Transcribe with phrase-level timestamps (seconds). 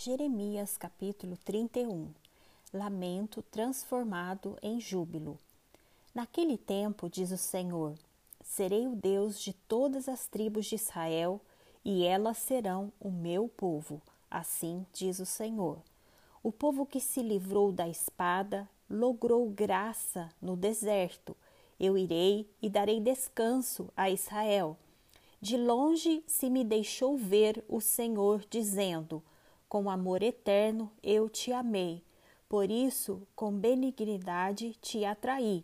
[0.00, 2.06] Jeremias capítulo 31
[2.72, 5.36] Lamento transformado em júbilo.
[6.14, 7.98] Naquele tempo, diz o Senhor,
[8.40, 11.40] serei o Deus de todas as tribos de Israel,
[11.84, 14.00] e elas serão o meu povo.
[14.30, 15.80] Assim diz o Senhor.
[16.44, 21.36] O povo que se livrou da espada logrou graça no deserto.
[21.78, 24.76] Eu irei e darei descanso a Israel.
[25.40, 29.20] De longe se me deixou ver o Senhor, dizendo:
[29.68, 32.02] com amor eterno eu te amei,
[32.48, 35.62] por isso com benignidade te atraí.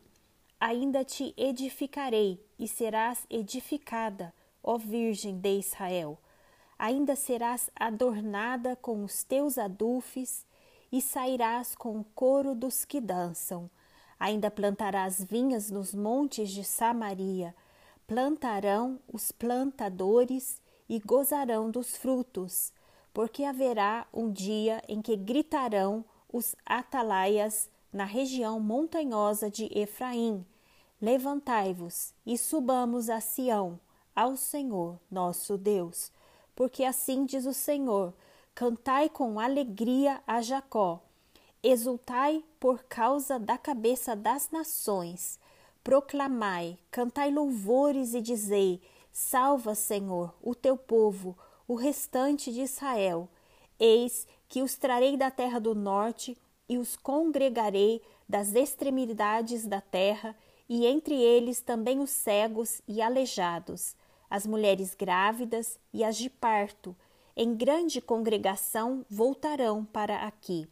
[0.60, 6.18] Ainda te edificarei e serás edificada, ó Virgem de Israel.
[6.78, 10.46] Ainda serás adornada com os teus adufes
[10.92, 13.70] e sairás com o coro dos que dançam.
[14.18, 17.54] Ainda plantarás vinhas nos montes de Samaria.
[18.06, 22.72] Plantarão os plantadores e gozarão dos frutos
[23.14, 30.44] porque haverá um dia em que gritarão os atalaias na região montanhosa de Efraim:
[31.00, 33.78] Levantai-vos e subamos a Sião,
[34.16, 36.10] ao Senhor nosso Deus.
[36.56, 38.12] Porque assim diz o Senhor:
[38.52, 41.00] Cantai com alegria a Jacó,
[41.62, 45.38] exultai por causa da cabeça das nações.
[45.84, 53.28] Proclamai, cantai louvores e dizei: Salva, Senhor, o teu povo o restante de Israel.
[53.78, 56.36] Eis que os trarei da terra do norte
[56.68, 60.36] e os congregarei das extremidades da terra,
[60.68, 63.94] e entre eles também os cegos e aleijados,
[64.30, 66.96] as mulheres grávidas e as de parto,
[67.36, 70.66] em grande congregação voltarão para aqui.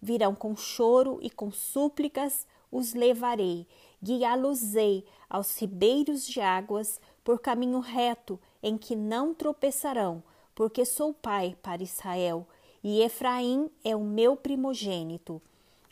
[0.00, 3.66] Virão com choro e com súplicas, os levarei,
[4.02, 10.20] guiá-los-ei aos ribeiros de águas, por caminho reto, em que não tropeçarão,
[10.52, 12.44] porque sou pai para Israel,
[12.82, 15.40] e Efraim é o meu primogênito.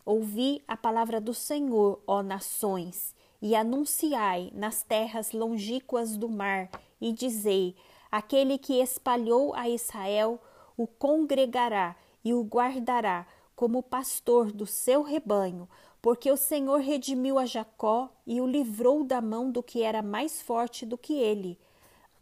[0.05, 6.68] Ouvi a palavra do Senhor, ó nações, e anunciai nas terras longínquas do mar,
[7.01, 7.77] e dizei:
[8.11, 10.41] aquele que espalhou a Israel
[10.77, 13.24] o congregará e o guardará
[13.55, 15.68] como pastor do seu rebanho,
[16.02, 20.42] porque o Senhor redimiu a Jacó e o livrou da mão do que era mais
[20.42, 21.56] forte do que ele.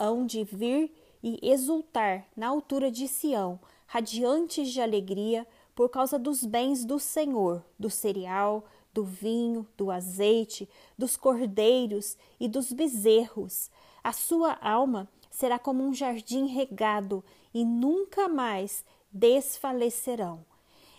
[0.02, 0.92] Hão de vir
[1.22, 5.46] e exultar na altura de Sião, radiantes de alegria,
[5.76, 10.68] por causa dos bens do Senhor, do cereal, do vinho, do azeite,
[10.98, 13.70] dos cordeiros e dos bezerros.
[14.02, 17.24] A sua alma será como um jardim regado
[17.54, 20.44] e nunca mais desfalecerão.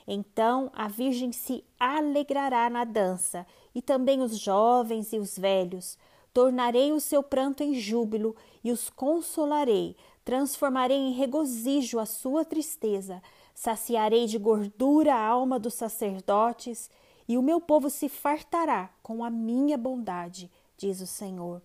[0.08, 5.98] Então a Virgem se alegrará na dança, e também os jovens e os velhos.
[6.34, 9.96] Tornarei o seu pranto em júbilo e os consolarei.
[10.26, 13.22] Transformarei em regozijo a sua tristeza.
[13.54, 16.90] Saciarei de gordura a alma dos sacerdotes,
[17.28, 21.62] e o meu povo se fartará com a minha bondade, diz o Senhor.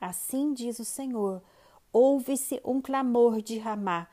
[0.00, 1.42] Assim diz o Senhor:
[1.92, 4.08] ouve-se um clamor de Ramá,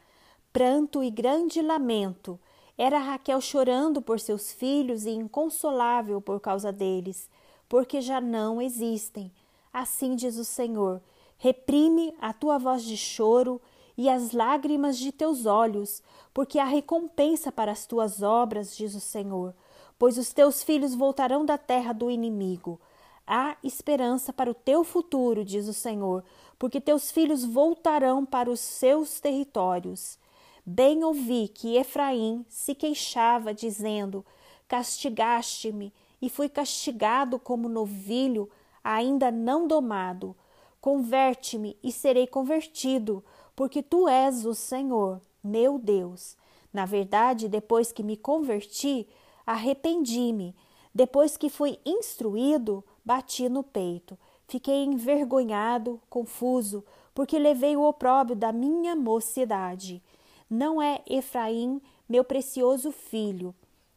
[0.52, 2.40] pranto e grande lamento
[2.78, 7.30] era Raquel chorando por seus filhos e inconsolável por causa deles,
[7.70, 9.32] porque já não existem.
[9.74, 11.02] Assim diz o Senhor:
[11.38, 13.60] reprime a tua voz de choro
[13.98, 16.02] e as lágrimas de teus olhos,
[16.34, 19.56] porque há recompensa para as tuas obras, diz o Senhor.
[19.98, 22.80] Pois os teus filhos voltarão da terra do inimigo.
[23.26, 26.24] Há esperança para o teu futuro, diz o Senhor,
[26.60, 30.20] porque teus filhos voltarão para os seus territórios.
[30.66, 34.26] Bem ouvi que Efraim se queixava, dizendo:
[34.68, 38.50] Castigaste-me, e fui castigado como novilho,
[38.84, 40.36] ainda não domado.
[40.82, 43.24] Converte-me e serei convertido,
[43.56, 46.36] porque tu és o Senhor, meu Deus.
[46.74, 49.08] Na verdade, depois que me converti,
[49.46, 50.56] arrependi-me.
[50.94, 54.18] Depois que fui instruído, bati no peito.
[54.48, 56.84] Fiquei envergonhado, confuso,
[57.14, 60.04] porque levei o opróbrio da minha mocidade.
[60.50, 63.56] Não é Efraim, meu precioso filho,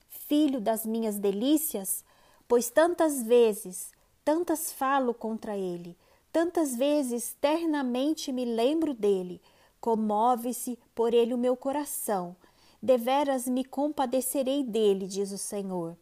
[0.08, 2.04] filho das minhas delícias?
[2.48, 3.90] Pois tantas vezes,
[4.26, 5.96] tantas falo contra ele,
[6.32, 9.40] tantas vezes ternamente me lembro dele,
[9.80, 12.34] comove-se por ele o meu coração.
[12.82, 15.96] Deveras me compadecerei dele, diz o Senhor.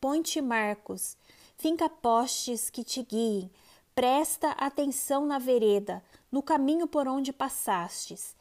[0.00, 1.16] Põe-te marcos,
[1.58, 3.50] finca postes que te guiem,
[3.96, 8.36] presta atenção na vereda, no caminho por onde passastes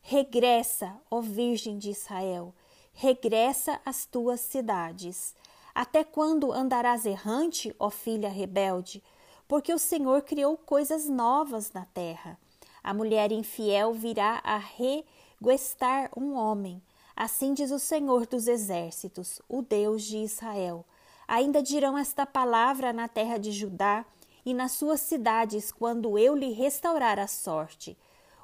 [0.00, 2.54] Regressa, ó Virgem de Israel,
[2.94, 5.34] regressa às tuas cidades.
[5.78, 9.00] Até quando andarás errante, ó filha rebelde?
[9.46, 12.36] Porque o Senhor criou coisas novas na terra.
[12.82, 16.82] A mulher infiel virá a reguestar um homem.
[17.14, 20.84] Assim diz o Senhor dos Exércitos, o Deus de Israel.
[21.28, 24.04] Ainda dirão esta palavra na terra de Judá
[24.44, 27.96] e nas suas cidades, quando eu lhe restaurar a sorte.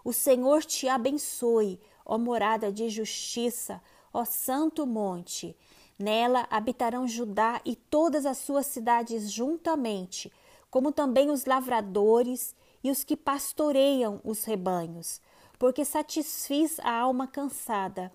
[0.05, 3.83] O Senhor te abençoe, ó morada de justiça,
[4.13, 5.57] ó santo monte.
[5.99, 10.33] Nela habitarão Judá e todas as suas cidades juntamente,
[10.71, 15.21] como também os lavradores e os que pastoreiam os rebanhos,
[15.59, 18.13] porque satisfiz a alma cansada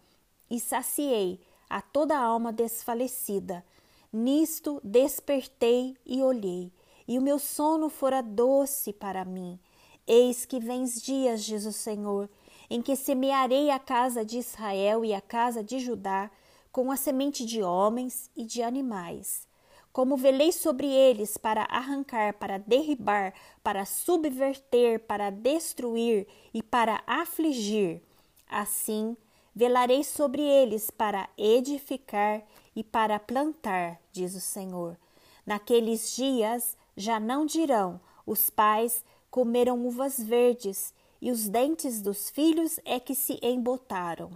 [0.49, 1.39] e saciei
[1.69, 3.63] a toda a alma desfalecida.
[4.11, 6.73] Nisto despertei e olhei,
[7.07, 9.59] e o meu sono fora doce para mim.
[10.05, 12.29] Eis que vens dias, diz o Senhor,
[12.69, 16.29] em que semearei a casa de Israel e a casa de Judá
[16.71, 19.48] com a semente de homens e de animais.
[19.92, 23.33] Como velei sobre eles para arrancar, para derribar,
[23.63, 28.01] para subverter, para destruir e para afligir,
[28.48, 29.18] assim
[29.60, 34.98] Velarei sobre eles para edificar e para plantar, diz o Senhor.
[35.45, 42.80] Naqueles dias já não dirão: os pais comeram uvas verdes e os dentes dos filhos
[42.86, 44.31] é que se embotaram.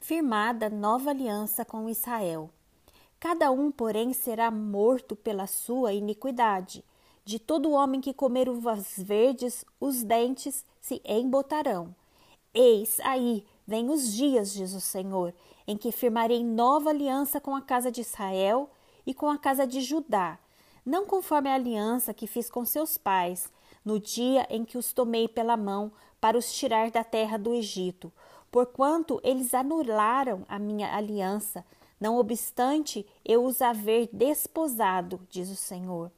[0.00, 2.50] Firmada nova aliança com Israel.
[3.18, 6.84] Cada um, porém, será morto pela sua iniquidade.
[7.24, 11.94] De todo homem que comer uvas verdes, os dentes se embotarão.
[12.52, 15.32] Eis aí Vem os dias, diz o Senhor,
[15.64, 18.68] em que firmarei nova aliança com a casa de Israel
[19.06, 20.40] e com a casa de Judá,
[20.84, 23.48] não conforme a aliança que fiz com seus pais,
[23.84, 28.12] no dia em que os tomei pela mão para os tirar da terra do Egito,
[28.50, 31.64] porquanto eles anularam a minha aliança,
[32.00, 36.10] não obstante eu os haver desposado, diz o Senhor.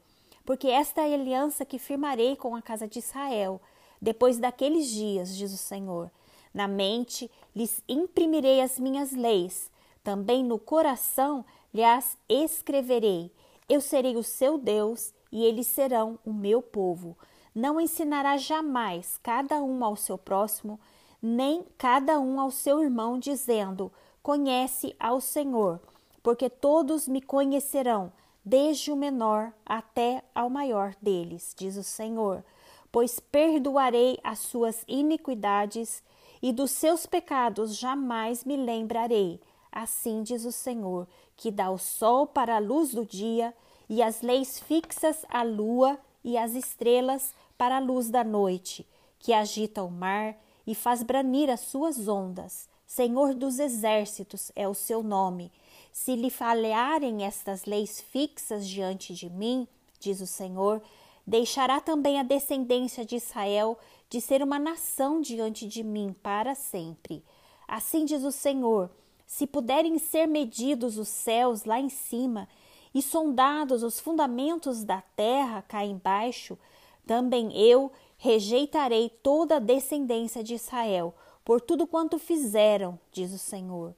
[0.45, 3.61] Porque esta é a aliança que firmarei com a casa de Israel,
[4.01, 6.11] depois daqueles dias, diz o Senhor
[6.53, 9.71] na mente lhes imprimirei as minhas leis,
[10.03, 11.43] também no coração
[11.73, 13.31] lhes escreverei.
[13.67, 17.17] Eu serei o seu Deus e eles serão o meu povo.
[17.55, 20.79] Não ensinará jamais cada um ao seu próximo,
[21.25, 23.89] nem cada um ao seu irmão, dizendo:
[24.21, 25.79] Conhece ao Senhor,
[26.21, 28.11] porque todos me conhecerão,
[28.43, 32.43] desde o menor até ao maior deles, diz o Senhor.
[32.91, 36.03] Pois perdoarei as suas iniquidades
[36.41, 39.39] e dos seus pecados jamais me lembrarei.
[39.71, 43.55] Assim diz o Senhor, que dá o sol para a luz do dia,
[43.89, 48.85] e as leis fixas à lua e as estrelas para a luz da noite,
[49.19, 52.69] que agita o mar e faz branir as suas ondas.
[52.85, 55.51] Senhor dos exércitos é o seu nome.
[55.91, 59.67] Se lhe falharem estas leis fixas diante de mim,
[59.99, 60.81] diz o Senhor,
[61.25, 63.77] deixará também a descendência de Israel
[64.09, 67.23] de ser uma nação diante de mim para sempre.
[67.67, 68.89] Assim diz o Senhor:
[69.25, 72.47] se puderem ser medidos os céus lá em cima
[72.93, 76.57] e sondados os fundamentos da terra cá embaixo,
[77.05, 77.91] também eu
[78.23, 83.93] rejeitarei toda a descendência de Israel, por tudo quanto fizeram, diz o Senhor.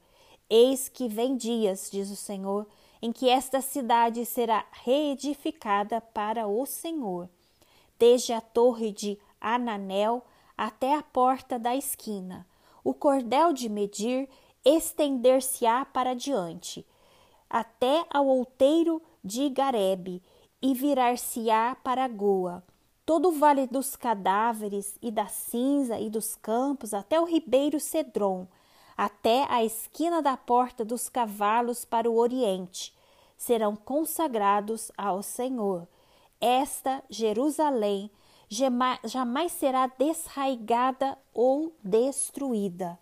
[0.50, 2.66] Eis que vem dias, diz o Senhor,
[3.04, 7.30] em que esta cidade será reedificada para o Senhor,
[8.00, 10.26] desde a torre de Ananel
[10.58, 12.48] até a porta da esquina.
[12.84, 14.28] O cordel de medir
[14.66, 16.84] estender-se-á para diante,
[17.48, 20.20] até ao outeiro de Garebe,
[20.64, 22.64] e virar-se-á para Goa.
[23.06, 28.48] Todo o vale dos cadáveres e da cinza e dos campos, até o ribeiro Cedron,
[28.98, 32.96] até a esquina da porta dos cavalos para o oriente,
[33.38, 35.88] serão consagrados ao Senhor.
[36.42, 38.10] Esta Jerusalém
[38.50, 42.98] jamais será desraigada ou destruída.